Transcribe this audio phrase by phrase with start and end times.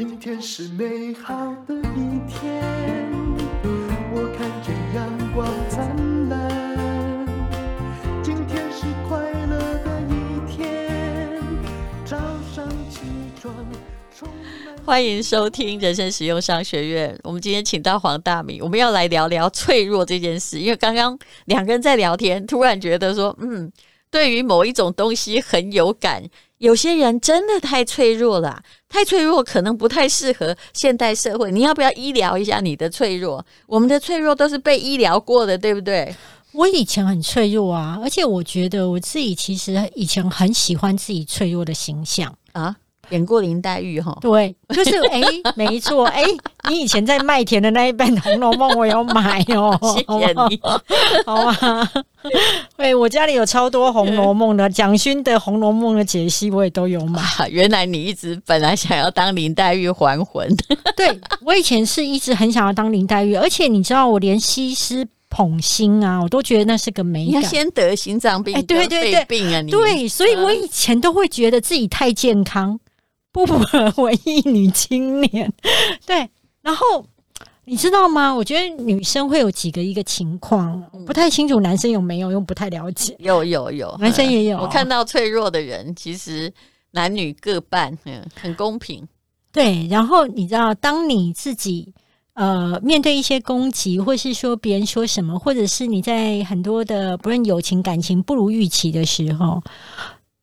[0.00, 2.64] 今天是美好的一天，
[4.14, 7.26] 我看见阳光灿烂。
[8.22, 11.38] 今天是快乐的一天，
[12.06, 12.16] 早
[12.50, 13.00] 上起
[13.38, 13.54] 床。
[14.86, 17.14] 欢迎收听人生实用商学院。
[17.22, 20.58] 我们今天请到黄大米，我们要来聊聊脆弱这件事。
[20.60, 23.70] 因为刚刚两个人在聊天，突然觉得说，嗯，
[24.10, 26.22] 对于某一种东西很有感。
[26.60, 31.50] 有些人真的太脆弱了，太脆弱可能不太适合现代社会。
[31.50, 33.42] 你要不要医疗一下你的脆弱？
[33.66, 36.14] 我们的脆弱都是被医疗过的，对不对？
[36.52, 42.76] 我以前很脆弱啊，而且我觉得我自己其实以前很喜欢自己脆弱的形象啊。
[43.10, 46.36] 演过林黛玉哈，对，就是哎、欸，没错，哎、欸，
[46.68, 50.60] 你以前在麦田的那一本《红楼梦》，我有买哦， 谢谢你，
[51.26, 51.90] 好吧？
[52.76, 57.22] 对，我家里有超多《红楼梦》的，蒋勋的《红楼梦》的解析我也都有买。
[57.50, 60.48] 原来你一直本来想要当林黛玉还魂，
[60.96, 67.28] 对，我以前是一直很想要当林黛玉，而且你知道，我连西施捧心啊，我都觉得那是个美感。
[67.28, 72.78] 你要先得心脏病，哎、欸，对对对，病啊，你对，所以我以前都会觉得自己太健康。
[73.32, 75.52] 不符合文艺女青年，
[76.06, 76.28] 对。
[76.62, 76.84] 然后
[77.64, 78.34] 你知道吗？
[78.34, 83.16] 我觉得女生会有几个一个情况，不太清楚男生有没有，又不太了解。
[83.18, 84.58] 有有有，男生也有。
[84.58, 86.52] 我看到脆弱的人，其实
[86.90, 89.06] 男女各半，嗯，很公平。
[89.52, 89.86] 对。
[89.88, 91.94] 然后你知道，当你自己
[92.34, 99.62] 呃面对一些攻击，或是说别人说什么，或者是你在很多的不论友情感情不如预期的时候，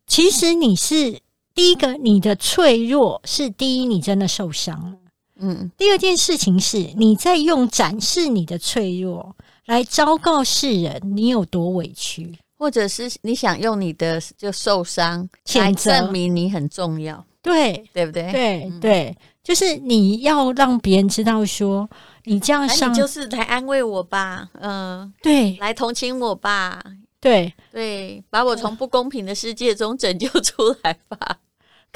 [0.07, 1.19] 其实你是。
[1.57, 4.93] 第一个，你的脆弱是第一，你真的受伤了。
[5.39, 17.25] 嗯，第二件事情是，你在用展示你的脆弱来昭告世人你有多委屈，或者是你想用你的就受伤来证明你很重要。
[17.41, 18.31] 对，对不对？
[18.31, 21.89] 对、嗯、对，就是你要让别人知道说
[22.25, 26.83] 你这样伤，就是来安慰我吧，嗯，对，来同情我吧，
[27.19, 31.39] 对对，把我从不公平的世界中拯救出来吧。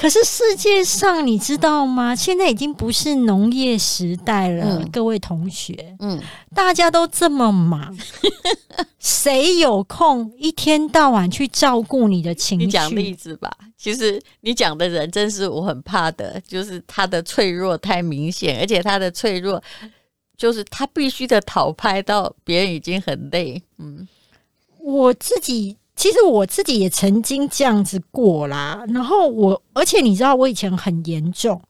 [0.02, 2.12] 可是世界上，你知道吗？
[2.12, 6.20] 现在已经不是农业时代了，嗯、各位同学，嗯，
[6.52, 7.96] 大家都这么忙，
[8.98, 12.66] 谁有空一天到晚去照顾你的情绪？
[12.66, 13.48] 你讲例子吧。
[13.78, 19.62] 其实你讲的人，真是我很怕的，就是他的脆弱太明显，而且他的脆弱，
[20.36, 23.62] 就是他必须的讨拍到别人已经很累。
[23.78, 24.08] 嗯，
[24.80, 25.76] 我自己。
[25.94, 31.60] 其实我自己也曾经这样子过啦，然后我，而且你知道，我以前很严重。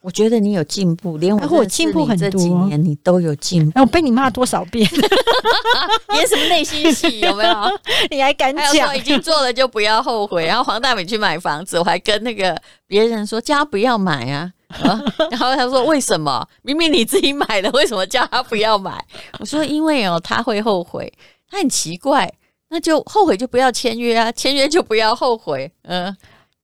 [0.00, 3.80] 我觉得你有进步，连我进步很多，这几年你都有进步。
[3.80, 4.88] 我被你骂多少遍？
[6.14, 7.18] 演什么内心戏？
[7.20, 7.52] 有没有？
[8.08, 8.96] 你还敢讲？
[8.96, 10.46] 已经做了就不要后悔。
[10.46, 14.50] 然后黄大美去买房子，我还跟那个别人说叫他不要买啊。
[14.68, 16.46] 啊然后他说为什么？
[16.62, 19.04] 明明你自己买的，为什么叫他不要买？
[19.40, 21.12] 我说因为哦，他会后悔。
[21.50, 22.32] 他很奇怪。
[22.68, 26.16] 那就后悔就不要签约啊，签约就不要后悔，嗯。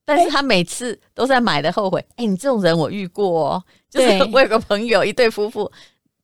[0.06, 1.98] 但是他每次都在买的后悔。
[2.10, 5.72] 哎、欸，你这种人我遇过哦，就是我有个朋友，一对夫妇，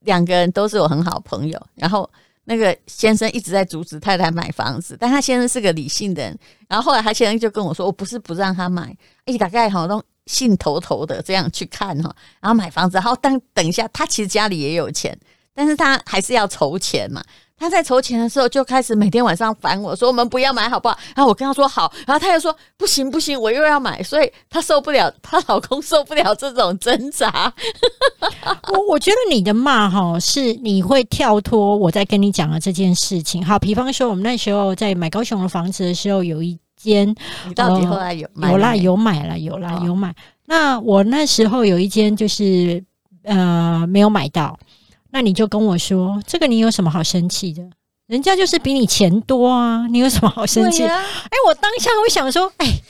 [0.00, 1.58] 两个人都是我很好朋友。
[1.76, 2.08] 然后
[2.44, 6.38] 那个先生一直在阻止太太买房子，但他先生是个理性的人。
[6.68, 12.98] 然后后来他先生就跟我说：“我不是不让他买，哎，大概好像兴头头的这样去看哈，然后买房子。
[12.98, 15.18] 然后当等一下，他其实家里也有钱，
[15.54, 17.22] 但是他还是要筹钱嘛。”
[17.60, 20.98] 他在筹钱的时候就开始每天晚上烦我说，我们不要买好不好？
[21.14, 27.52] 然后我跟他说好，然后他又说不行不行，我又要买，所以他受不了，他老公受不了这种挣扎。
[28.72, 33.44] 我我觉得你的骂哈是你会跳脱我在跟你讲的这件事情。
[33.44, 37.14] 好，比方说我们那时候在买高雄的房子的时候，有一间，
[37.46, 40.14] 你到底后来有买、呃、有啦有买了有啦有买。
[40.46, 42.82] 那我那时候有一间就是
[43.24, 44.58] 呃没有买到。
[45.10, 47.62] 那你就跟我说，这个你有什么好生气的？
[48.06, 50.82] 人家就是比你钱多啊，你有什么好生气？
[50.82, 52.82] 哎、啊欸，我当下会想说，哎、欸，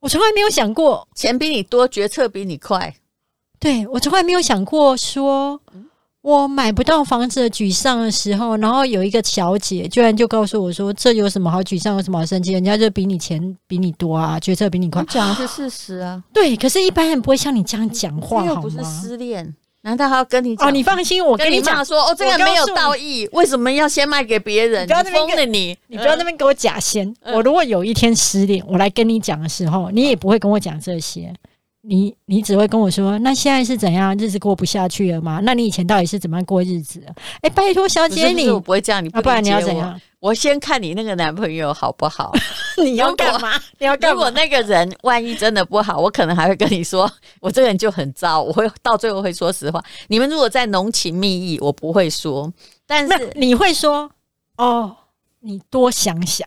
[0.00, 2.94] 我从来没有想过钱比你多，决策比你快。
[3.58, 5.60] 对，我从来没有想过说，
[6.20, 12.52] 我买不到房子的沮丧的时候，然后有一个小姐居然就告诉我说，这有什么好沮丧，有什么好生气？
[12.52, 15.04] 人家就比你钱比你多啊，决策比你快。
[15.04, 16.22] 讲的是事实啊。
[16.32, 19.52] 对，可是一般人不会像你这样讲话，又不是失恋。
[19.82, 20.68] 难道还要跟你讲？
[20.68, 24.86] 哦，你放心，我跟你讲说，哦，这个没有道义，为什么要先卖给别人？
[24.86, 25.76] 你疯了你！
[25.88, 27.12] 你不要那边给我假先。
[27.24, 31.32] 我如果有一天失恋，我来跟你讲的时候，你也不会跟我讲这些。
[31.84, 34.16] 你你只会跟我说，那现在是怎样？
[34.16, 35.40] 日子过不下去了吗？
[35.42, 37.04] 那你以前到底是怎么样过日子？
[37.42, 40.00] 哎，拜托小姐你，你我不会这样，你不，然你要怎样？
[40.20, 42.32] 我先看你那个男朋友好不好？
[42.84, 43.60] 你要干嘛？
[43.78, 44.14] 你要干嘛？
[44.14, 49.82] 如果那个人万一真的不好，我可能还会跟你说，我这个人就很糟，我会到最后会说实话。
[50.06, 52.52] 你们如果在浓情蜜意，我不会说，
[52.86, 54.08] 但是你会说
[54.56, 54.96] 哦，
[55.40, 56.46] 你多想想。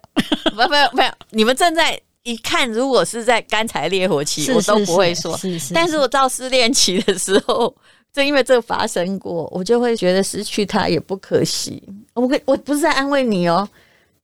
[0.55, 1.99] 没没有没有，你们正在。
[2.25, 5.39] 一看，如果是在干柴烈火期，我都不会说。
[5.71, 7.71] 但是我到失恋期的时候，
[8.11, 11.81] 正因为这个发生过，我就会觉得失去他也不可惜。
[12.15, 13.67] 我可我不是在安慰你哦，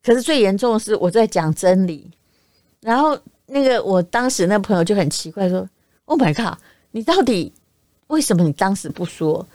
[0.04, 2.10] 可是最严重的是我在讲真理。
[2.80, 3.16] 然后
[3.46, 5.70] 那个我当时那朋友就很奇怪说
[6.06, 6.58] ：“Oh my god，
[6.90, 7.54] 你到底
[8.08, 9.46] 为什么你当时不说？”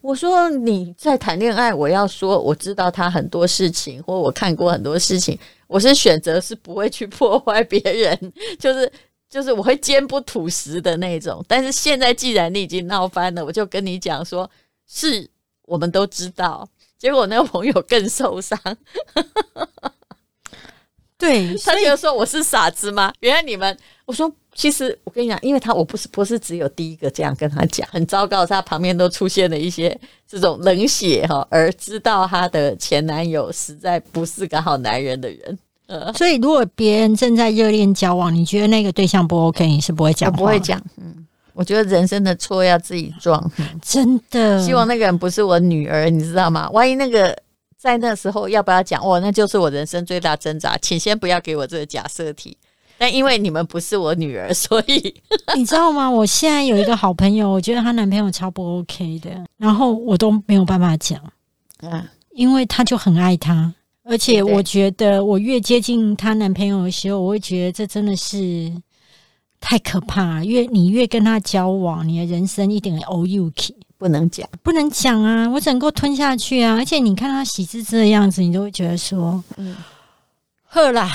[0.00, 8.90] 我说：“你在谈恋爱，我要说我知道他很多事情，或我看过很多事情。”我是选择是不会去破坏别人，就是
[9.28, 11.44] 就是我会坚不吐实的那种。
[11.48, 14.50] 但是现在既然你已经闹翻了，我就跟你讲说，
[14.86, 15.28] 是
[15.62, 16.68] 我们都知道。
[16.98, 18.58] 结果那个朋友更受伤，
[21.18, 23.12] 对，他就说我是傻子吗？
[23.20, 23.76] 原来你们，
[24.06, 24.32] 我说。
[24.56, 35.58] 其实我跟你讲，因为他我不是不是只有第一个这样跟他讲，很糟糕，他旁边都出现了一些这种冷血哈，而知道他的前男友实在不是个好男人的人。
[35.88, 40.82] 呃，所以如果别人正在热恋交往，你觉得那个对象不 OK，你是不会讲，不会讲。
[40.96, 44.60] 嗯，我觉得人生的错要自己撞，真的。
[44.64, 46.68] 希望那个人不是我女儿，你知道吗？
[46.70, 47.36] 万一那个
[47.78, 49.06] 在那时候要不要讲？
[49.06, 50.76] 哇，那就是我人生最大挣扎。
[50.78, 52.56] 请先不要给我这个假设题。
[52.98, 55.14] 但因为你们不是我女儿，所以
[55.54, 56.10] 你知道吗？
[56.10, 61.20] 我现在有一个好朋友，我觉得她男朋友超不 OK 的，然后我都没有办法讲，
[61.80, 63.72] 啊，因为他就很爱她，
[64.04, 68.72] 而且我觉得我越接近她男朋友的时候，我会觉得这真的是
[69.60, 70.44] 太可怕了。
[70.44, 75.48] 越你越跟他交往，你的人生一点 O U K 不能讲，不能讲啊！
[75.48, 76.76] 我只能够吞下去啊！
[76.76, 79.74] 而且你看他喜滋滋的样子，你都会觉得说，嗯，
[80.64, 81.10] 喝啦。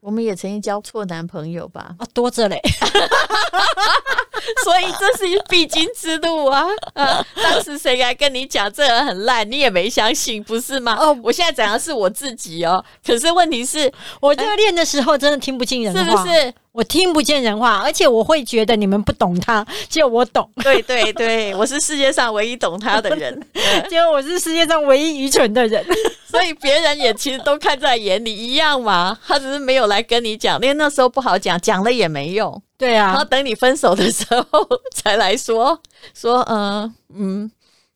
[0.00, 1.94] 我们也曾经交错男朋友吧？
[1.98, 2.60] 啊，多着嘞
[4.64, 6.64] 所以这是必经之路啊！
[6.94, 10.96] 啊，当时谁来跟你讲这人很烂，你也没相信，不是吗？
[10.98, 12.82] 哦，我现在讲的是我自己哦。
[13.04, 16.54] 可是问题是我热恋的时候真的听不进人话，是不是？
[16.72, 20.48] 我听不见人话，而且我会觉得你们不懂他，只有我懂。
[20.62, 23.40] 对对对，我是世界上唯一懂他的人，
[23.90, 25.84] 结果我是世界上唯一愚蠢的人，
[26.30, 29.18] 所以别人也其实都看在眼里一样嘛。
[29.26, 32.62] 他只是没有来跟你讲，因为那时候不好讲，讲了也没用。
[32.76, 35.80] 对啊，然后等你分手的时候才来说
[36.14, 37.50] 说，嗯、呃、嗯，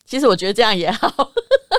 [0.04, 1.08] 其实我觉得这样也好。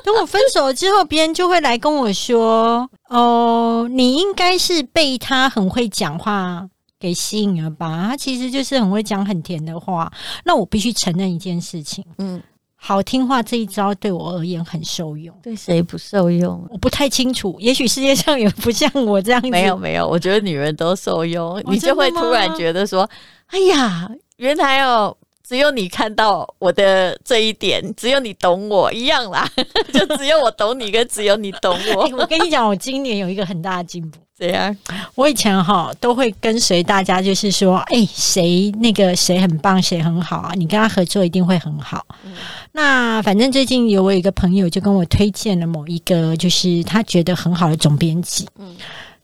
[0.06, 6.68] 等我分手之后，别人就会来跟我说：“哦，你应该是被他很会讲话。”
[7.04, 8.08] 给吸引了吧？
[8.12, 10.10] 他其实就是很会讲很甜的话。
[10.46, 12.42] 那我必须承认一件事情，嗯，
[12.78, 15.36] 好听话这一招对我而言很受用。
[15.44, 16.66] 对谁不受用？
[16.72, 17.58] 我不太清楚。
[17.60, 19.50] 也许世界上有不像我这样子。
[19.50, 21.56] 没有没有，我觉得女人都受用。
[21.56, 23.10] 哦，你就会突然觉得说
[23.52, 25.14] ：“哎呀，原来哦，
[25.46, 29.46] 只有你看到我的这一点，只有你懂我一样啦。
[29.94, 32.04] ”就只有我懂你，跟只有你懂我。
[32.04, 34.20] 欸， 我跟你讲，我今年有一个很大的进步。
[34.44, 34.76] 对呀，
[35.16, 40.52] 我以前哈都会跟随大家，就是说，哎，谁那个谁很棒，谁很好啊？
[40.56, 42.06] 你跟他合作一定会很好。
[42.26, 42.34] 嗯、
[42.74, 48.46] 那反正最近有我有一个朋友就跟我推荐了某一个，就是他觉得很好的总编辑。
[48.60, 48.76] 嗯，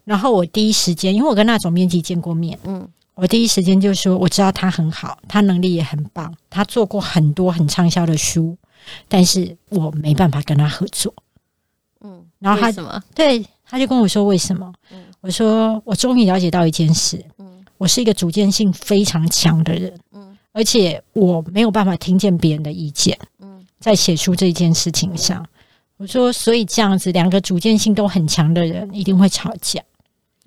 [0.06, 8.58] 然后我第一时间，因为我跟那总编辑见过面，嗯，我第一时间就说我知道他很好，他能力也很棒，他做过很多很畅销的书，
[9.10, 11.14] 但是我没办法跟他合作。
[12.00, 13.04] 嗯，然后他什么？
[13.14, 13.46] 对。
[13.72, 17.24] 他就跟我说：“为什么？”嗯、我说：“我终于了解到一件事。
[17.40, 19.94] 嗯、我是一个主见性非常强的人。
[20.14, 23.18] 嗯、而且我没有办法听见别人的意见。
[23.40, 25.48] 嗯、在写书这件事情上，嗯、
[25.98, 29.82] 我说，所以这样子，两个主见性都很强的人一定会吵架。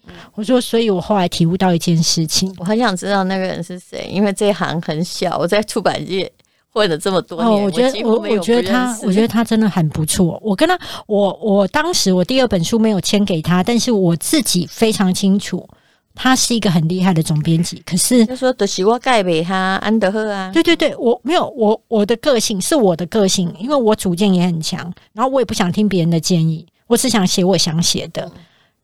[0.07, 6.33] 嗯、我说，所以我后来体悟到一件事情，我很想知道那个人是谁，因为这一行很小，我在出版界。”
[6.73, 10.41] 混了这么多年，哦，我觉得我我觉得他，我觉得他真的很不错。
[10.43, 15.69] 我跟他，我我当时我第二本书没有签给他，但是我自己非常清楚，
[16.15, 17.83] 他是一个很厉害的总编辑。
[17.85, 28.23] 可是他说的是我盖给他安德赫啊，对对对，我没有我我的个性是我的个性，因为我主见也很强，然后我也不想听别人的建议，我只想写我想写的。
[28.25, 28.33] 嗯、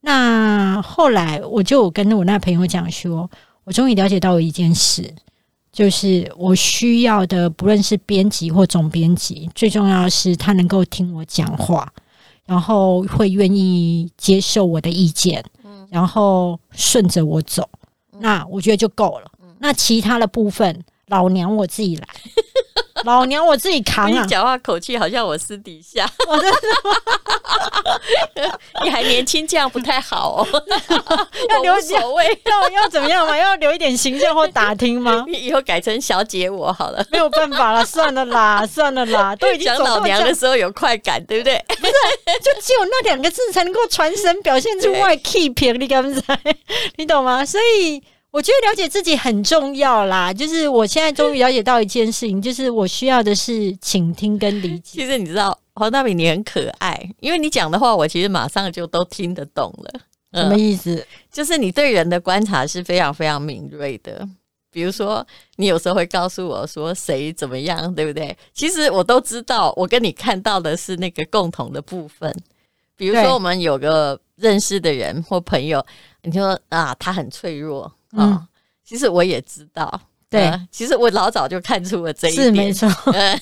[0.03, 3.31] 那后来我就跟我那朋友讲说，
[3.65, 5.11] 我终于了解到一件事。
[5.79, 11.89] 就是我需要的，不论是编辑或总编辑，最重要的是他能够听我讲话，
[12.45, 15.41] 然后会愿意接受我的意见，
[15.89, 17.71] 然后顺着我走，
[18.19, 19.31] 那我觉得就够了。
[19.61, 22.09] 那其他的部分，老娘我自己来。
[23.05, 24.09] 老娘我自己扛啊！
[24.09, 26.09] 你讲话口气好像我私底下，
[28.83, 30.47] 你还年轻，这样不太好哦。
[31.51, 33.37] 要留所谓要要怎么样嘛？
[33.37, 35.25] 要留一点形象或打听吗？
[35.27, 41.63] 你 以后改成小姐我好了，没有办法了，算了啦，算了啦，都已经讲老娘的时候有快感，对不对？
[41.69, 41.93] 不是，
[42.43, 46.39] 就只有那两个字才能够传神，表现出外 keep，你敢不敢？
[46.97, 47.45] 你懂吗？
[47.45, 48.03] 所以。
[48.31, 55.01] 我觉得了解自己很重要啦，就是我现在终于了解到一件事情，就是我需要的是倾听跟理解。
[55.01, 60.01] 其实你知道，黄大米你很可爱，因为你讲的话，我其实马上就都听得懂了。
[60.35, 61.05] 什么意思？
[61.33, 64.29] 就是你对人的观察是非常非常敏锐的。
[64.71, 68.37] 比如说，你有时候会告诉我说谁怎么样，对不对？
[68.53, 72.31] 其实我都知道，我跟你看到的是那个共同的部分。
[72.95, 75.85] 比如说，我们有个认识的人或朋友，
[76.23, 77.91] 你说啊，他很脆弱。
[78.13, 78.47] 嗯、哦，
[78.85, 80.01] 其实我也知道，
[80.31, 83.41] 对、呃，其实我老早就看出了这一点，是没错，呃、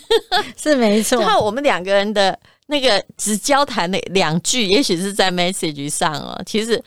[0.57, 1.21] 是没错。
[1.21, 6.83] 然后我们两个人的那个只交谈了两句，也许是在 message 上哦，其实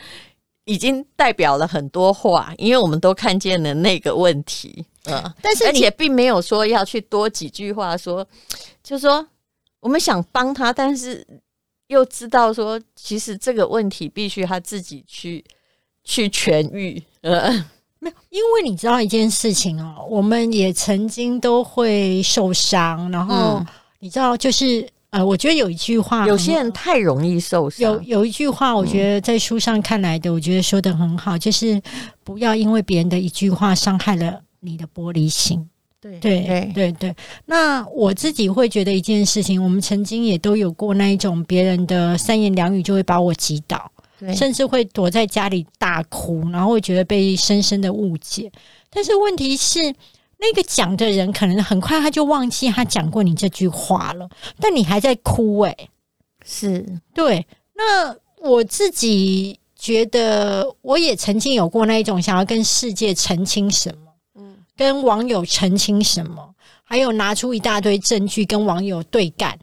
[0.66, 8.28] 已经代表了很多话，因为我们都看见了那个问题，嗯、呃，但是而且并没有说要去多几句话说，
[8.84, 9.26] 就是说
[9.80, 11.26] 我们想帮他，但是
[11.88, 15.44] 又知道说，其实这个问题必须他自己去。
[16.10, 17.52] 去痊愈，呃，
[18.02, 23.64] 没有，因为你知道一件事情哦，我们也曾经都会受伤，然后
[24.00, 27.92] 你知道，就是呃，我觉得有一句话，有些人太容易受伤。
[27.92, 31.80] 有有一句话，我觉得在书上看来的，我觉得说的很好，就是
[32.24, 35.70] 不要因为别人的一句话伤害了你的玻璃心。
[36.02, 37.16] 对对对对对。
[37.46, 43.92] 那我自己会觉得一件事情，我们曾经也都有过那一种别人的三言两语就会把我击倒。
[44.36, 48.52] 甚至会躲在家里大哭，然后会觉得被深深的误解。
[48.90, 49.80] 但是问题是，
[50.38, 55.90] 那个讲的人可能很快他就忘记他讲过你这句话了，但你还在哭诶，
[56.46, 57.46] 是对。
[57.76, 69.58] 那我自己觉得，我也曾经有过那一种想要跟世界澄清什么，嗯，跟网友澄清什么，还有拿出一大堆证据跟网友对干，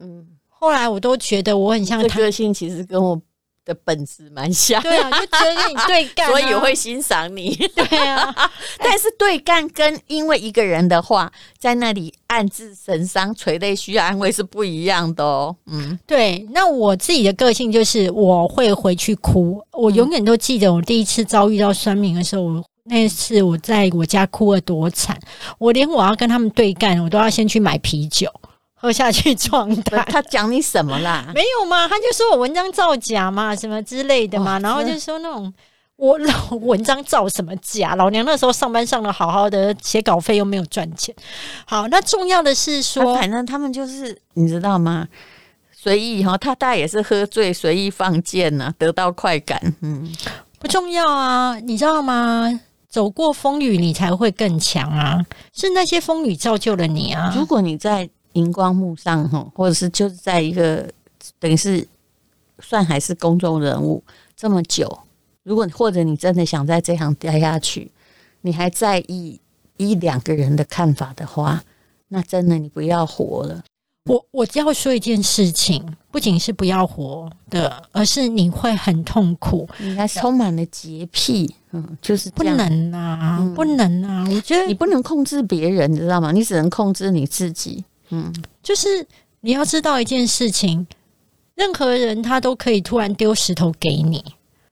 [0.00, 0.26] 嗯。
[0.48, 3.20] 后来我都觉得我很像他个性，其实跟我。
[3.66, 8.34] 的本质蛮像，对啊， 就觉得跟你对干，所以我会欣赏你， 对啊。
[8.78, 15.54] 但是对干跟因为一个人的话，在那里暗自神伤、垂泪需要安慰是不一样的哦。
[15.66, 16.46] 嗯，对。
[16.52, 25.18] 那我自己的个性就是我会回去哭，我永远都记得我第一次遭遇到酸民的时候，我那次我在我家哭了多惨，
[25.58, 28.30] 我连我要跟他们对干，我都要先去买啤酒。
[28.78, 31.32] 喝下去状态， 他讲你什么啦？
[31.34, 35.52] 没有嘛，他就说我文章造假嘛，什么之类的嘛，然后就说那种
[35.96, 37.94] 我老文章造什么假？
[37.94, 41.14] 老娘那时候上班上的好好的，写稿费又没有赚钱。
[41.64, 45.08] 好，那重要的是说，反正他们就是你知道吗？
[45.72, 49.58] 随意哈，他大概也是喝醉随意放箭呐、啊，得到快感。
[49.80, 50.12] 嗯，
[50.58, 52.60] 不重要啊，你知道吗？
[52.90, 55.24] 走过风雨，你才会更强啊！
[55.54, 57.32] 是那些风雨造就了你啊！
[57.34, 58.08] 如果你在。
[58.36, 60.88] 荧光幕上哈，或者是就是在一个
[61.38, 61.86] 等于是
[62.60, 64.02] 算还是公众人物
[64.36, 64.86] 这么久，
[65.42, 67.90] 如果或者你真的想在这行待下去，
[68.42, 69.40] 你还在意
[69.78, 71.62] 一两个人的看法的话，
[72.08, 73.64] 那真的你不要活了。
[74.08, 84.24] 我我要说一件事情，不仅是不要活的，而是你会很痛苦，你还充满了洁癖，嗯，就是不能啊，嗯、不能啊！
[84.30, 86.30] 我觉得你不能控制别人，你知道吗？
[86.30, 87.84] 你只能控制你自己。
[88.10, 88.32] 嗯，
[88.62, 89.06] 就是
[89.40, 90.86] 你要知道一件事情，
[91.54, 94.24] 任何人他都可以突然丢石头给你，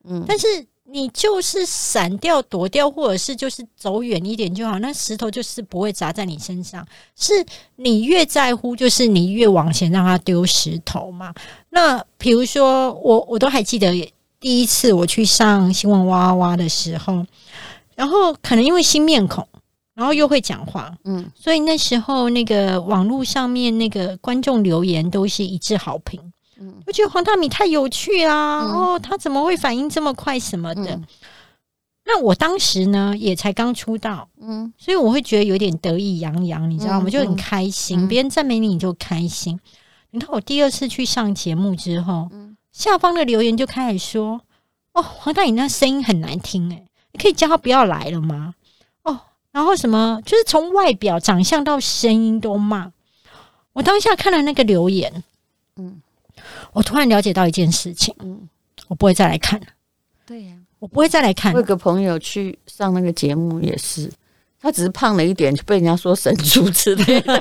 [0.05, 0.47] 嗯，但是
[0.85, 6.87] 你就是闪掉、躲掉，或者是就是走远一点就好，那石头就是不会砸在你身上。
[7.17, 7.33] 是
[7.77, 11.35] 你越在乎，就是你越往前让他丢石头嘛。
[11.71, 17.27] 那比如说，我我都还记得第一次我去上新闻哇哇哇的时候，
[17.97, 19.49] 然后可能因为新面孔。
[19.95, 26.21] 然后又会讲话，嗯，所以那时候那个网络上面那个观众留言都是一致好评，
[26.59, 30.97] 嗯，我觉得黄大米太有趣啦，嗯、哦，他怎么会反应这么快什么的？
[30.97, 31.05] 嗯、
[32.07, 37.07] 那我当时呢也才刚出道，嗯，所以我会觉得有点得意洋洋，你知道吗？
[37.09, 39.61] 嗯、就很开心，嗯、别人赞美你你就开心。
[40.11, 44.41] 你看我第二次去上节目之后，嗯、下方的留言就开始说，
[44.93, 48.55] 哦，黄大米那声音很难听，哎，你可以叫他不要来了吗？
[49.55, 52.93] 然后什么，就是从外表、长相到声音都骂。
[53.73, 55.23] 我当下看了那个留言，
[55.77, 56.03] 嗯，
[56.73, 58.49] 我突然了解到一件事情，嗯，
[58.89, 59.67] 我不会再来看了。
[60.27, 61.53] 对呀，我不会再来看。
[61.53, 64.11] 我有个朋友去上那个节目也是，
[64.61, 67.41] 他只是胖了一点，就被人家说神猪之类的，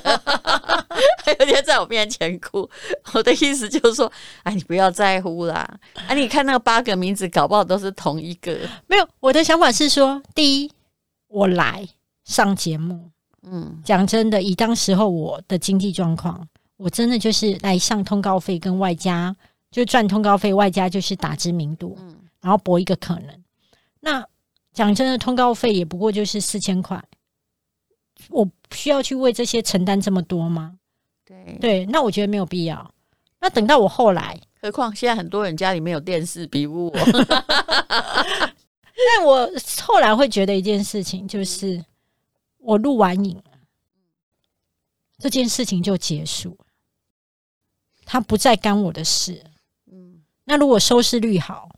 [1.25, 2.69] 还有天在我面前哭。
[3.13, 4.11] 我的意思就是说，
[4.43, 5.67] 哎，你不要在乎啦。
[5.95, 8.55] 哎、啊，你看那个八个名字，搞不好都是同一个。
[8.85, 10.71] 没有，我的想法是说，第一，
[11.27, 11.87] 我来
[12.25, 13.09] 上节目，
[13.43, 19.35] 嗯，讲真的，以当时候我的经济状况，我真的就是来上通告费跟外加，
[19.71, 23.43] 就赚通告费外加就是打知名度，嗯，然后博一个可能。
[23.99, 24.25] 那
[24.73, 27.03] 讲真的，通告费也不过就是四千块。
[28.29, 30.75] 我需要去为这些承担这么多吗？
[31.25, 32.93] 对对，那我觉得没有必要。
[33.41, 36.93] 那等到我后来，何况现在很多人家里面有电视，比不我。
[39.17, 39.49] 但我
[39.81, 41.83] 后来会觉得一件事情，就是
[42.63, 43.41] 我录完影，
[45.17, 46.57] 这件事情就结束，
[48.05, 49.43] 他不再干我的事。
[49.91, 51.69] 嗯，那如果收视率好，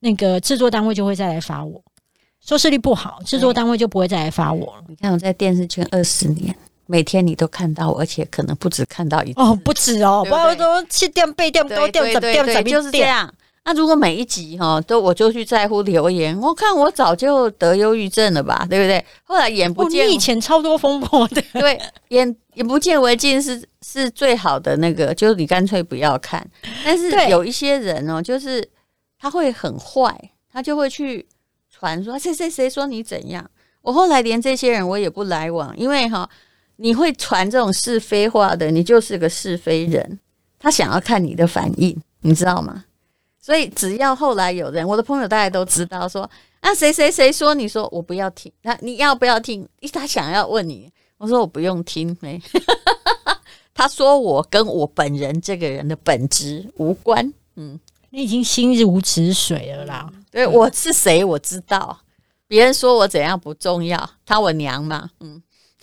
[0.00, 1.82] 那个制作单位就会再来罚我。
[2.40, 4.84] 收视率不好，制作单位就不会再来发我了。
[4.88, 6.54] 你看我在电视圈二十年，
[6.86, 13.34] 每天你都看到我，而且可能不止看到一次哦，不止哦，不要说七点八点多点怎么点就是这样。
[13.66, 19.04] 那如果每一集哈都我就去在乎留言，我看我早就得忧郁症了吧，对不对？
[19.24, 26.48] 后来眼不见，你以前超多风波 的，对，眼眼不见为净是是最好的那个，就是你干脆不要看。
[26.84, 28.66] 但是有一些人哦，就是
[29.18, 31.26] 他会很坏，他就会去。
[31.78, 33.44] 传说谁谁谁说你怎样？
[33.82, 36.26] 我后来连这些人我也不来往，因为哈，
[36.76, 40.18] 你会传这种是非话的，你就是个是非人。
[40.58, 42.85] 他想要看你的反应，你知道吗？
[43.46, 49.64] 所以只要后来有人，我的朋友大家都知道说，啊谁谁谁说你说我不要听，那你要不要听？
[49.92, 52.42] 他想要问你，我说我不用听，没。
[53.72, 57.78] 他说我跟我本人这个人的本质无关，嗯。
[58.10, 60.12] 你已经心如止水了啦。
[60.32, 61.24] 对，我是谁？
[61.24, 61.96] 我知道。
[62.48, 65.08] 别人说我怎样不重要，他我娘嘛。
[65.20, 65.40] 嗯。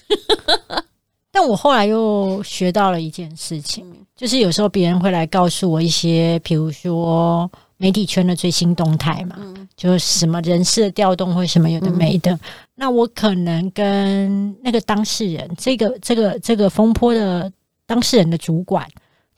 [1.31, 9.35] 但我后来又学到了一件事情，就是有时候别人会来告诉我一些，比如说媒体圈的最新动态嘛，
[9.75, 12.39] 就是什么人事的调动或什么有的没的。
[12.73, 17.51] 那我可能跟那个当事人，这个这个这个风波的
[17.85, 18.87] 当事人的主管。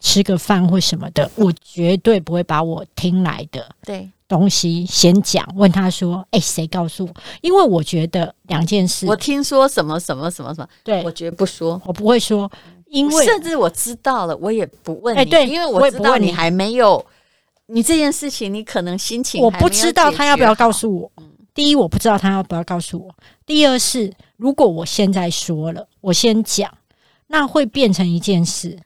[0.01, 12.51] 吃个饭或什么的，我绝对不会把我听来的对东西先讲，问他说：“哎，谁告诉我？”因为我觉得两件事，我听说什么什么什么什么，对我绝不说，我不会说，
[12.87, 17.03] 因为甚至我知道了，我也不问你，对，因为我知道你还没有
[17.67, 21.11] 你这件事情，你可能心情我不知道他要不要告诉我。
[21.53, 23.09] 第一，我不知道他要不要告诉我；
[23.45, 26.69] 第二是，如果我现在说了，我先讲，
[27.27, 28.77] 那会变成一件事。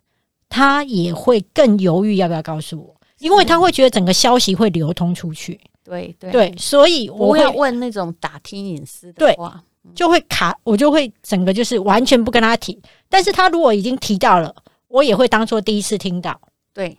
[0.51, 5.59] 他也会更犹豫要不要告诉我，因为他会觉得整个消息会流通出去。
[5.83, 9.63] 对对对，所以我会问那种打听隐私的话，对，
[9.95, 12.79] 就会卡，我就会整个就是完全不跟他提。
[13.07, 14.55] 但是他如果已经提到了，
[14.87, 16.39] 我也会当做第一次听到。
[16.73, 16.97] 对，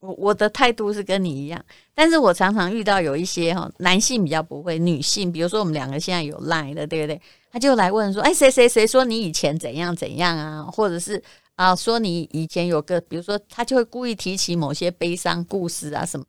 [0.00, 7.20] 我我的态度是跟你一样，但是我常常遇到有一些哈男性比较不会，女性比如说我们两个现在有 line 的，对不对？
[7.50, 11.22] 他就来问说，哎，谁谁谁说你以前怎样怎样啊，或者是。
[11.56, 16.26] 啊，说你以前有个，比如说他就会故意提起某些悲伤故事啊什么。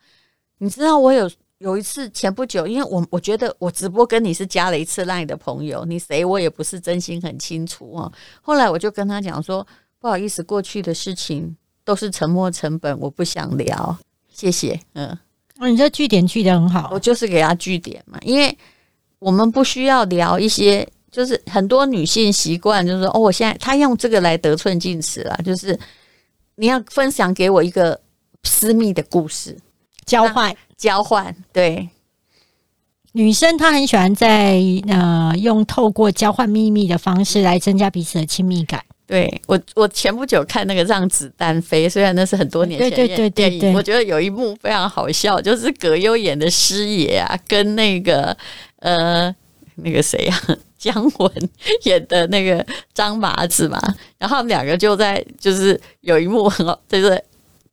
[0.60, 8.12] 你知道我有有一次前不久，因为我我觉得我直播跟你是加了一次 LINE 的朋友，你谁我也不是真心很清楚哦。
[8.42, 9.66] 后来我就跟他讲说，
[10.00, 13.98] 不好意思，过去的事情都是沉没成本，我不想聊，
[14.30, 14.80] 谢谢。
[14.94, 15.08] 嗯，
[15.60, 18.56] 哦，你这据点据的很好，我就是给他据点嘛，因为
[19.20, 20.88] 我们不需要聊一些。
[21.10, 25.36] 就是很多女性习惯，就是说，哦，我现在她用这个来得寸进尺了。
[25.44, 25.80] 就是
[26.56, 28.00] 你要分享给我一个
[28.44, 29.58] 私密的故事，
[30.08, 31.36] 交换交换。
[31.54, 31.88] 对，
[33.12, 38.84] 女生她很喜欢在呃用透过交换秘密的方式来增加彼此的亲密感。
[39.06, 48.36] 对我，我前不久看那个《让子弹飞》，虽然那是很多年前的电影，对对对对对，我觉得有一幕非常好笑，就是葛优演的师爷啊，跟那个
[48.80, 49.34] 呃
[49.76, 50.42] 那个谁啊。
[50.78, 51.50] 姜文
[51.86, 53.82] 演的那个张麻子嘛，
[54.20, 57.22] 然后他们两个就在，就是有一幕很好，就是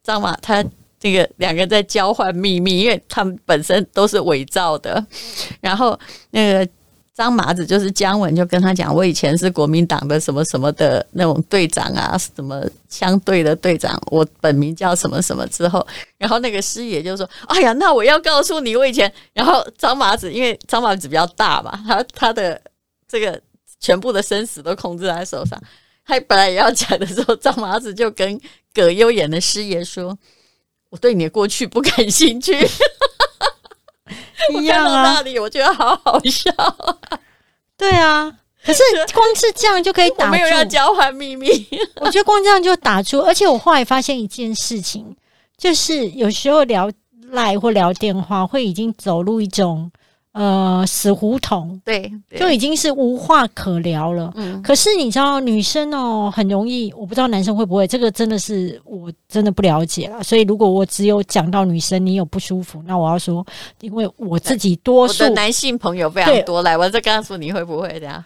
[0.02, 0.64] 张麻他
[1.04, 5.06] 那个两个在交换秘密，因为他们本身都是伪造的。
[5.60, 5.96] 然后
[6.30, 6.68] 那个
[7.14, 15.86] 张麻子就是姜文就跟他讲，我以前是国民党的什么什么的那种队长啊，什么枪队的队长，我本名叫什么什么之后，
[16.18, 22.60] 然后那个师爷就说：“哎呀，那我要告诉你，我以前……”然后张麻子因为张麻子比较大嘛，他他的。
[23.06, 23.40] 这个
[23.78, 25.60] 全部的生死都控制在手上。
[26.04, 28.40] 他本来也要讲的时候，张麻子就跟
[28.72, 30.18] 葛优演的师爷说
[30.94, 32.56] ：“我对你的过去不感兴趣。
[34.54, 36.52] ”一样啊，那里我觉得好好笑。
[37.76, 38.32] 对啊，
[38.64, 38.80] 可是
[39.12, 40.30] 光是这样就可以打住。
[40.30, 41.66] 没有要交换秘密，
[42.00, 43.18] 我觉得光这样就打出。
[43.18, 45.16] 而且我后来发现一件事情，
[45.58, 46.88] 就是有时候聊
[47.30, 49.90] 赖或聊电话，会已经走入一种。
[50.34, 54.32] 呃，死胡同，对，对，就已经是无话可聊了。
[54.34, 60.20] 嗯，可是你知道，女生哦，很容易，我不知道男生会不会，这个真的是我真的不了解了。
[60.24, 63.46] 所以，如果我只有讲到女生，你有不舒服，那我要说，
[63.80, 68.24] 因为我自己多数男性朋友非常多，来，我再告诉你会不会这样？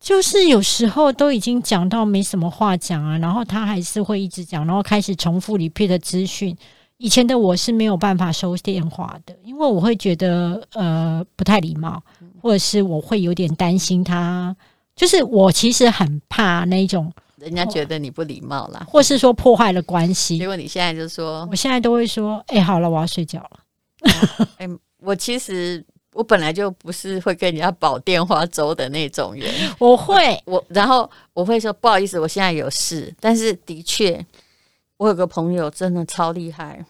[0.00, 6.56] 就是有时候都已经讲到没什么话讲啊，然后他还是会一直讲，然后开始重复 repeat 的资讯。
[7.02, 12.00] 以前的我是没有办法收电话的，因为我会觉得呃不太礼貌，
[12.40, 14.54] 或者是我会有点担心他。
[14.94, 20.38] 就是我其实很怕那种人家觉得你不礼貌啦，或是说破坏了关系。
[20.38, 23.58] 结果你现在就说，我现在都会说，哎、欸，好了，我要睡觉了。
[24.58, 24.68] 哎、欸，
[25.00, 33.12] 我其实我本来就不是会跟人家煲电话粥的那种人，我会，我然后我会说不好意思，我现在有事。
[33.18, 34.24] 但是的确，
[34.98, 36.84] 我有个朋友真的超厉害。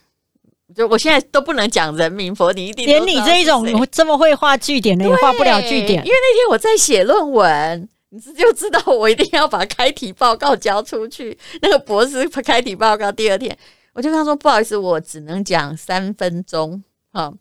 [0.74, 6.04] 就我现在都不能讲人名，佛你一定连你这一种这么会画句点的也画不了句点。
[6.04, 11.36] 因为那天我在写论文，你就知道我一定要把开题报告交出去。
[11.60, 13.56] 那个博士开题报告第二天，
[13.92, 16.82] 我就跟他说不好意思，我只能讲三分钟。
[17.12, 17.32] 哈，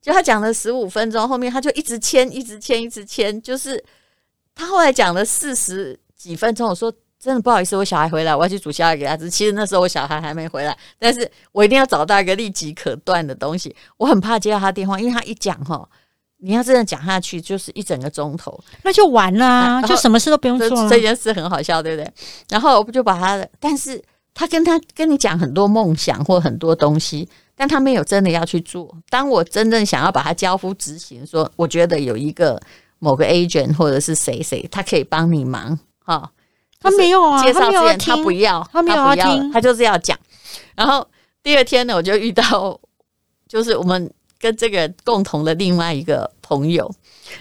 [0.00, 3.82] 就他讲了十五分钟，后面他就一直签，一直签，一直签，就是
[4.54, 6.68] 他后来讲了四十几分钟。
[6.68, 6.92] 我说。
[7.20, 9.28] 真的不好意思，我小孩回来，我要去煮宵夜给他吃。
[9.28, 13.76] 其实那时候我小孩还没回来，但是我一定要找到一个立即可断的东西。
[13.98, 15.86] 我很怕接到他电话，因为他一讲哈，
[16.38, 20.88] 你要真的讲下去，就是一整个钟头，那就完了啊，就什么事都不用做了。
[20.88, 22.10] 这件事很好笑，对不对？
[22.48, 24.02] 然后我不就把他的，但是
[24.32, 28.96] 他跟他跟你讲很多梦想或很多东西，但他没有真的要去做。
[29.10, 32.58] 当我真正想要把他交付执行，说我觉得有一个
[32.98, 36.30] 某个 agent 或者是谁谁，他可以帮你忙哈。
[36.80, 40.18] 他没有啊，介绍之前他不要，他没有要听，他就是要讲。
[40.74, 41.06] 然后
[41.42, 42.78] 第二天呢，我就遇到，
[43.46, 46.90] 就是我们跟这个共同的另外一个朋友，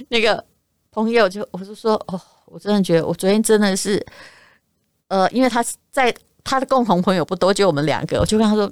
[0.10, 0.44] 那个
[0.92, 4.06] 朋友就我就说哦，我真的觉得我昨天真的是，
[5.08, 8.70] 呃，因为他在他的共同朋友不多，就我们两个，我就跟他说，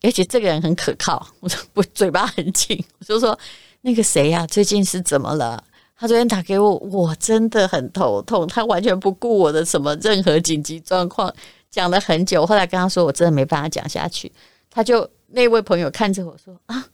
[0.00, 3.38] 而且这个人很可靠，我说 我嘴巴很紧，我就说
[3.82, 5.62] 那个谁呀，最近是怎么了？
[6.00, 8.46] 他昨天打给我，我真的很头痛。
[8.46, 11.34] 他完全不顾我的什么任何紧急状况，
[11.72, 12.46] 讲了很久。
[12.46, 14.30] 后来跟他说，我真的没办法讲下去。
[14.70, 16.86] 他就那位朋友看着我说：“啊，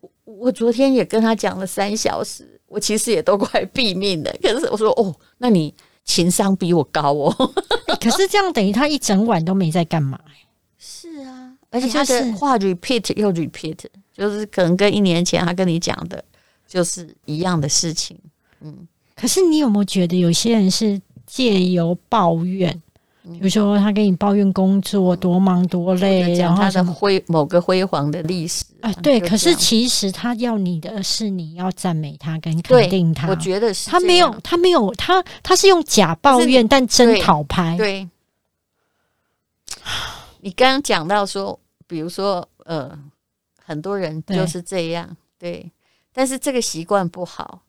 [0.00, 4.34] 我我昨天也跟他讲了三小时，我其实也都快毙命了。
[4.42, 5.72] 可是我说，哦，那你
[6.04, 7.32] 情商比我高哦。
[8.00, 10.18] 可是这样等于他一整晚都没在干嘛？
[10.76, 13.78] 是啊，而且他的话 repeat 又 repeat，
[14.12, 16.22] 就是可能跟一年前他跟你讲的。”
[16.74, 18.18] 就是一样的事情，
[18.60, 18.88] 嗯。
[19.14, 22.72] 可是你有没有觉得有些人是借由抱怨，
[23.22, 28.92] 比如说他跟你抱怨工作多忙多累，然后他的辉某个辉煌的历史啊？
[28.94, 29.20] 对。
[29.20, 33.28] 可是其实他要你的是你要赞美他跟肯定他。
[33.28, 37.76] 我觉得是他没有，他没有，他他是用假抱怨但真讨拍。
[37.76, 38.08] 对。
[40.40, 41.56] 你刚刚讲到说，
[41.86, 42.98] 比如说呃，
[43.64, 45.70] 很多人就是这样，对。
[46.16, 47.62] 但是这个习惯不好，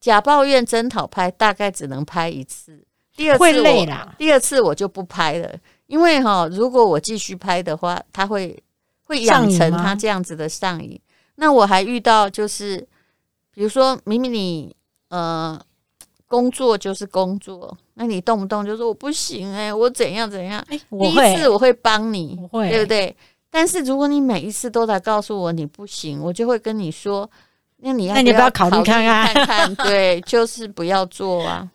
[0.00, 2.82] 假抱怨真讨拍，大概只能拍一次，
[3.14, 4.12] 第二次我会累啦。
[4.18, 5.54] 第二次我就不拍了，
[5.86, 8.60] 因为哈，如果我继续拍的话，他会
[9.04, 11.00] 会养成他这样子的上瘾。
[11.36, 12.78] 那我还遇到就是，
[13.54, 14.74] 比如说明明你
[15.10, 15.56] 呃
[16.26, 20.60] 工作就是工作，那你动不动就说我不行哎、欸，我怎样怎样？
[20.68, 23.16] 哎，第一次我会帮你，对不对？
[23.48, 27.30] 但是如果你每一次都在告诉我你不行，我就会跟你说。
[27.82, 29.34] 那你要那你不要考虑看看？
[29.34, 31.68] 看看， 对，就是不要做啊。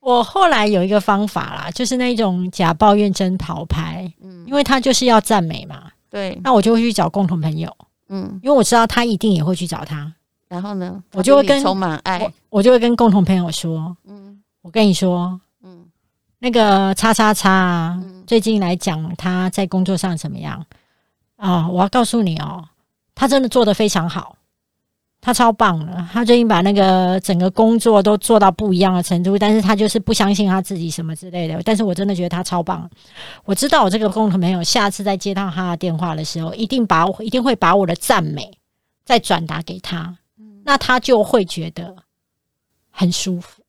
[0.00, 6.36] 我后来有一个方法啦，就是那种假抱怨真讨拍，嗯，因为他就是要赞美嘛，对。
[6.42, 7.72] 那我就会去找共同朋友，
[8.08, 10.12] 嗯，因为我知道他一定也会去找他。
[10.48, 15.86] 然后呢，我就会跟充满爱我，我就会跟共同朋友说，嗯，我跟你说，嗯，
[16.40, 20.62] 那个叉叉叉，最近来讲他在工作上怎么样
[21.36, 21.68] 啊？
[21.68, 22.64] 我要告诉你哦，
[23.14, 24.36] 他真的做得非常好。
[25.24, 31.62] 他超棒的，他最近把那个整个工作都做到不一样的程度，但是他就是不相信他自己什么之类的。
[31.64, 32.90] 但是我真的觉得他超棒。
[33.44, 38.58] 我知道我这个共同朋友下次再接到他的电话的时候，一定把我一定会把我的赞美
[39.04, 40.18] 再转达给他，
[40.64, 41.94] 那他就会觉得
[42.90, 43.61] 很舒服。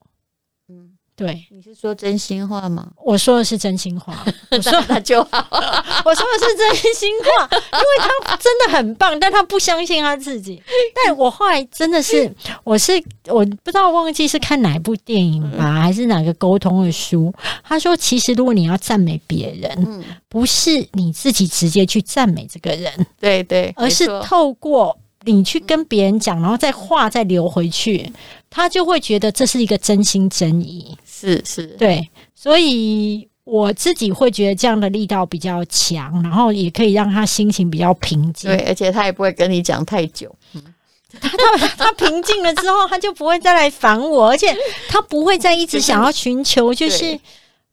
[1.23, 2.88] 嗯，对，你是说真心话吗？
[3.03, 5.47] 我说的是真心话， 我说那就好。
[6.05, 7.88] 我说的是真心话，因为
[8.25, 10.62] 他真的很棒，但他不相信他自己。
[11.05, 12.31] 但我后来真的是，
[12.63, 12.93] 我是
[13.27, 17.33] 我不知道忘记是看哪一部电影吧，还是哪个沟通的书。
[17.63, 28.12] 他说，其实如果你要赞美别人，不是你自己直接去赞美这个人，对对，而是透过你去跟别人讲，然后再话再流回去，
[28.49, 30.97] 他就会觉得这是一个真心真意。
[31.23, 38.49] 是是，对，所以我自己会觉得这样的力道比较强，然后也可以让他心情比较平静。
[38.49, 40.36] 对，而且他也不会跟你讲太久。
[40.53, 40.62] 嗯，
[41.21, 44.53] 他他他平静了之后，他就不会再来烦我，而且
[44.89, 47.17] 他不会再一直想要寻求，就是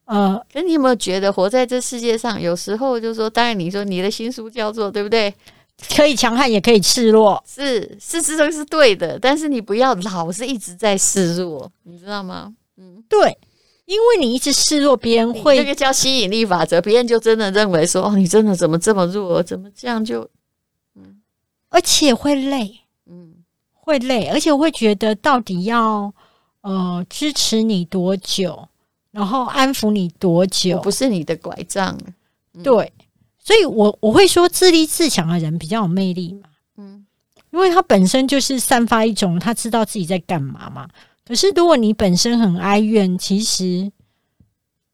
[0.04, 5.34] 呃，可你有没有觉得活在这世界上，有时候就是说，当然你说你的新书叫做对不对？
[5.96, 12.52] 可以强悍，也可以示弱，是事实都是对的，但是你不要老是一直在示弱，你知道吗？
[13.10, 13.38] 嗯，对，
[13.84, 20.28] 因为你一直示弱，别人会这个叫吸引力法则，别人就真的认为说，哦，你真的怎么这么弱，怎么这样就，
[20.94, 21.20] 嗯，
[21.68, 23.34] 而且会累，嗯，
[23.72, 26.12] 会累，而且我会觉得到底要
[26.62, 28.68] 呃支持你多久，
[29.10, 31.98] 然后安抚你多久，不是你的拐杖，
[32.54, 32.92] 嗯、对。
[33.42, 37.04] 所以我，我我会说，自立自强的人比较有魅力嘛，嗯，
[37.50, 40.86] 因为他本身就是散发一种他知道自己在干嘛嘛。
[41.30, 43.92] 可是，如果你本身很哀怨，其实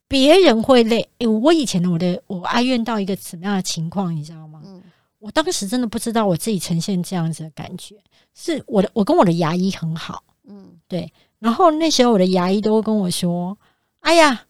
[0.06, 1.08] 别人会累。
[1.20, 4.60] 欸，我以前的我的我哀怨到一个什么样的情况，你知道吗？
[4.66, 4.82] 嗯，
[5.18, 7.96] 我当时真的不知道我自己呈现这样子的感觉。
[8.34, 11.10] 是我的，我跟我的牙医很好，嗯，对。
[11.38, 13.56] 然后那时候我的牙医都会跟我说
[14.00, 14.42] ：“哎呀。”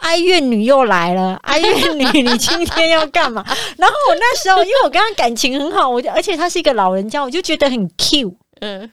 [0.00, 3.44] 哀怨女又来了， 哀怨女，你今天要干嘛？
[3.76, 8.34] 然后我那时候，因为我跟他感情很好，我就而且他是一个老人家，我就觉得很 cute。
[8.60, 8.90] 嗯，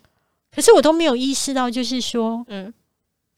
[0.58, 2.74] 可是我都没有意识到，就是说，嗯，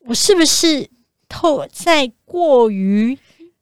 [0.06, 0.90] 我是不是
[1.28, 3.20] 透在过于。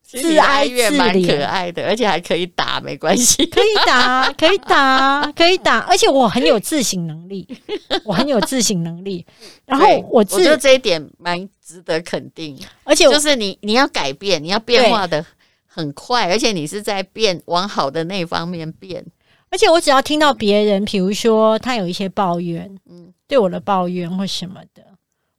[0.10, 7.46] 自哀自怜，蛮可爱的，而且还可以打，没关系，可以打， 可以打，可以打，而且我很有自省能力，
[8.06, 9.26] 我很有自省能力。
[9.66, 15.26] 然后我自我觉得这一点蛮值得肯定，而且就是你你要改变，你要变化的
[15.66, 19.06] 很快，而且你是在变往好的那方面变。
[19.50, 24.84] 而且我只要听到别人，比如说他有一些抱怨，嗯，对我的抱怨或什么的，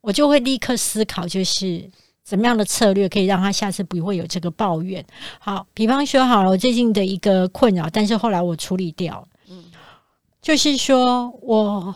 [0.00, 1.90] 我就会立刻思考，就是。
[2.24, 5.02] 怎么样的策略可以让他下次不会有这个抱怨？
[5.38, 9.28] 好，比方说，好了，我最近的一个困扰，但是后来我处理掉了。
[9.48, 9.64] 嗯，
[10.42, 11.94] 就是说我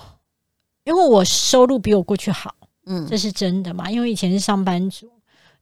[0.84, 2.54] 因为我收入比我过去好，
[2.86, 3.90] 嗯，这是真的嘛？
[3.90, 5.06] 因为以前是上班族，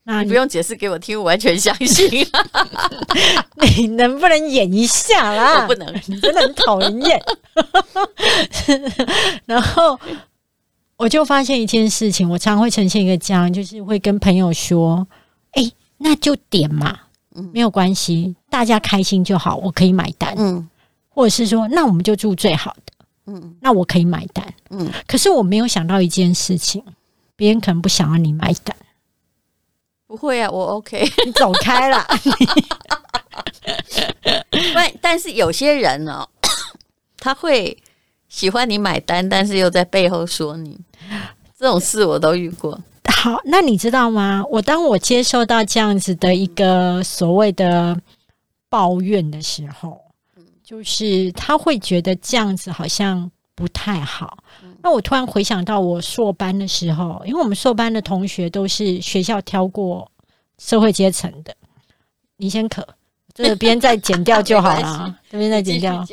[0.04, 2.26] 那你，你不用解释给我听，我完全相信。
[3.78, 5.62] 你能不能演一下啦？
[5.62, 7.22] 我不能，你真的很讨人厌。
[9.46, 9.98] 然后。
[10.96, 15.08] 我就发现一件事情，我常常会呈现一个这样，就是会跟朋友说
[15.56, 16.94] ：“哎、欸，那就点嘛，
[17.34, 20.68] 嗯，没有关系，大家开心就好，我可以买单。”嗯，
[21.08, 22.92] 或者是说：“那我们就住最好的。”
[23.32, 24.44] 嗯，那我可以买单。
[24.68, 26.84] 嗯，可是我没有想到一件事情，
[27.34, 28.76] 别人可能不想要你买单。
[30.10, 32.04] 不会啊，我 OK，你走开了。
[34.74, 36.28] 但但是有些人呢、哦，
[37.16, 37.76] 他会。
[38.28, 40.78] 喜欢你买单，但是又在背后说你，
[41.58, 42.80] 这种事我都遇过。
[43.12, 44.44] 好，那你知道吗？
[44.48, 48.00] 我当我接受到这样子的一个所谓的
[48.68, 50.00] 抱怨的时候，
[50.62, 54.38] 就是他会觉得这样子好像不太好。
[54.82, 60.10] 那我突然回想到我硕班的时候，因为我们硕班的同学都是学校挑过
[60.58, 61.54] 社会阶层的，
[62.36, 62.82] 你先咳，
[63.34, 66.06] 这边再剪掉就好了， 这边再剪掉。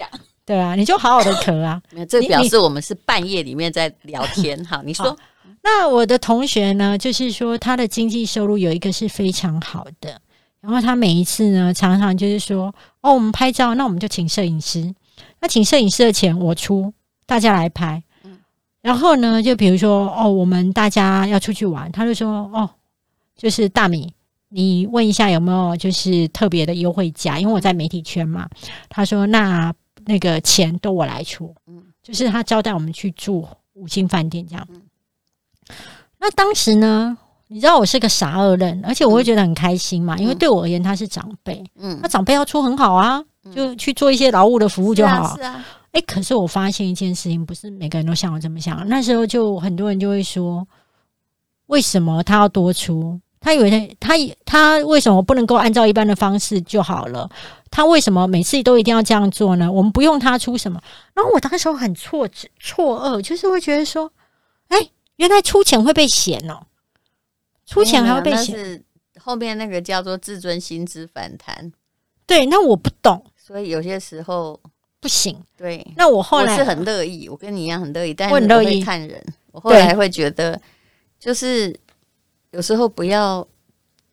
[0.46, 1.82] 对啊，你就好好的咳啊！
[2.08, 4.64] 这表示我们是半夜里面在聊天。
[4.64, 5.14] 好，你 说，
[5.62, 6.98] 那我的同学呢？
[6.98, 10.22] 就是说他的经济收入有一个是非常好的，
[10.62, 14.96] 然后他每一次呢，常常就是说，哦，我们拍照，那我们就请摄影师，
[15.42, 16.94] 那请摄影师的钱我出，
[17.26, 18.02] 大家来拍。
[18.88, 22.70] 然后呢，就比如说，哦，我们大家要出去玩，他就说，哦，
[23.36, 24.14] 就是大米，
[24.50, 28.48] 你问一下有没有就是特别的优惠价，因为我在媒体圈嘛。
[28.90, 29.74] 他说那。
[30.10, 34.66] 那个钱都我来出，嗯，就是他招待我们去住五星饭店这样。
[36.18, 37.18] 那当时呢，
[37.50, 43.22] 你知道我是个傻二愣，而且我会觉得很开心嘛，因为对我而言他是长辈，嗯，那长辈要出很好啊，
[43.54, 45.36] 就去做一些劳务的服务就好。
[45.36, 48.88] 是啊，哎，可是我发现一件事情，不是每个人都像我这么想。
[48.88, 50.68] 那时候就很多人就会说，
[51.68, 53.20] 为什么他要多出？
[53.40, 57.30] 他以为他他他为什么不能够按照一般的方式就好了？
[57.72, 59.72] 他为什么每次都一定要这样做呢？
[59.72, 60.82] 我们不用他出什么。
[61.14, 62.28] 然后我当时很错
[62.60, 64.12] 错愕，就是会觉得说，
[64.68, 64.78] 哎，
[65.18, 66.66] 原来出钱会被嫌哦。
[67.66, 68.58] 出钱还会被嫌。
[68.58, 68.84] 是
[69.20, 71.72] 后面那个叫做自尊心之反弹。
[72.26, 74.60] 对，那我不懂，所以有些时候
[75.00, 75.38] 不行。
[75.56, 79.24] 对，那我后来我是很乐意，我跟你一样很乐意，但是我很乐意看人。
[79.52, 80.60] 我后来会觉得，
[81.20, 81.78] 就是
[82.52, 83.48] 有时候不要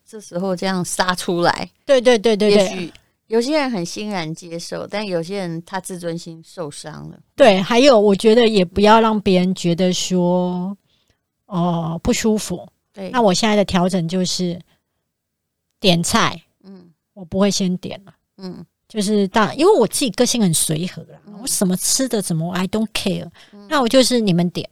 [0.06, 1.70] 这时候这样杀出来。
[1.84, 2.64] 对对对对对。
[2.64, 2.92] 也许
[3.26, 7.18] 有些人很欣然接受，但有些人他自尊心受伤了。
[7.34, 10.76] 对，还有我觉得也不要让别人觉得说
[11.46, 12.68] 哦、呃、不舒服。
[12.92, 14.60] 对，那我现在的调整就是
[15.80, 24.70] 点菜，嗯，我不会先点了，嗯，就是大因为我自己个性很随和啦，嗯、我什么吃的怎么 I don't care，、嗯、那我就是你们点，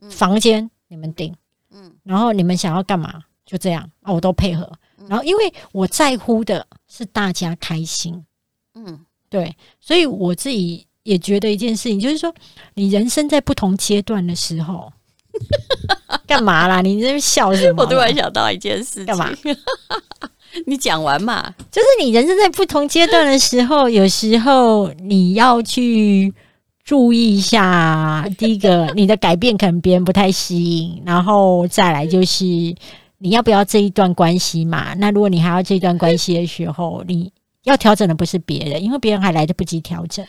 [0.00, 1.36] 嗯、房间你们定，
[1.70, 4.72] 嗯，然后你们想要干嘛就这样啊，我都配合。
[5.06, 8.24] 然后，因为我在乎的是大家开心，
[8.74, 12.34] 嗯，对，所以我自己也觉得一件事情，就是说，
[12.72, 14.90] 你人生在不同阶段的时候，
[16.26, 16.80] 干嘛啦？
[16.80, 17.82] 你在那边笑什么？
[17.82, 19.30] 我突然想到一件事情，干嘛？
[20.66, 21.54] 你讲完嘛？
[21.70, 26.32] 就是你人生在不同阶段的时候，有时候你要去
[26.84, 28.26] 注意一下。
[28.38, 32.44] 第一个，你的改变可能别人不太适应，然后再来就是。
[33.18, 34.92] 你要不要这一段关系嘛？
[34.92, 37.32] 那如果你还要这一段关系的时候，你
[37.64, 40.22] 要调整的不是别人，因为别人还来得不及调整，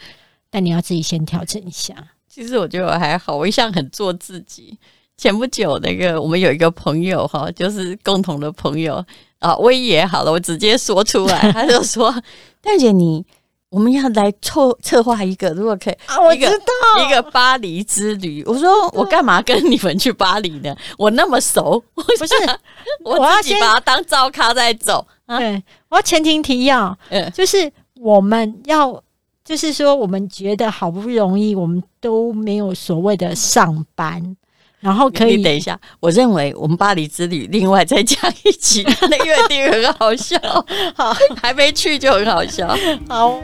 [0.50, 1.94] 但你要自己先调整一下。
[2.30, 4.78] 其实我觉得我还好，我一向很做自己。
[5.18, 9.04] 前不久那个我们有一个朋友哈，就是共同的朋友
[9.40, 12.12] 啊，威爷好了，我直接说出来，他就说
[12.62, 13.26] ：“大姐你。”
[13.70, 18.42] 我们要来策策划一个，如果可以，啊，我知道一个巴黎之旅。
[18.46, 20.74] 我说我干嘛跟你们去巴黎呢？
[20.98, 22.34] 我那么熟，不是
[23.04, 25.06] 我自己把它当照咖在走。
[25.28, 29.04] 对，我要前庭提要，嗯，就是我们要，
[29.44, 34.38] 就是说我们觉得好不容易，我们都没有所谓的上班。
[34.80, 40.40] 然后可以等一下，我认为我们巴黎之旅另外再讲一集，那个约定很好笑，
[40.96, 42.68] 好，还没去就很好笑，
[43.10, 43.42] 好。